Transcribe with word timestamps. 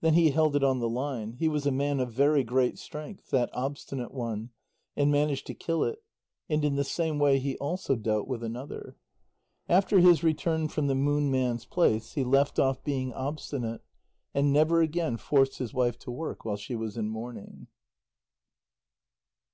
Then 0.00 0.14
he 0.14 0.30
held 0.30 0.56
it 0.56 0.64
on 0.64 0.78
the 0.80 0.88
line 0.88 1.34
he 1.34 1.46
was 1.46 1.66
a 1.66 1.70
man 1.70 2.00
of 2.00 2.10
very 2.10 2.42
great 2.42 2.78
strength, 2.78 3.28
that 3.28 3.50
Obstinate 3.54 4.12
One 4.14 4.48
and 4.96 5.12
managed 5.12 5.46
to 5.48 5.52
kill 5.54 5.84
it. 5.84 6.02
And 6.48 6.64
in 6.64 6.76
the 6.76 6.84
same 6.84 7.18
way 7.18 7.38
he 7.38 7.54
also 7.58 7.94
dealt 7.94 8.26
with 8.26 8.42
another. 8.42 8.96
After 9.68 9.98
his 9.98 10.24
return 10.24 10.68
from 10.68 10.86
the 10.86 10.94
Moon 10.94 11.30
Man's 11.30 11.66
place, 11.66 12.12
he 12.14 12.24
left 12.24 12.58
off 12.58 12.82
being 12.82 13.12
obstinate, 13.12 13.82
and 14.32 14.54
never 14.54 14.80
again 14.80 15.18
forced 15.18 15.58
his 15.58 15.74
wife 15.74 15.98
to 15.98 16.10
work 16.10 16.46
while 16.46 16.56
she 16.56 16.74
was 16.74 16.96
in 16.96 17.10
mourning. 17.10 17.66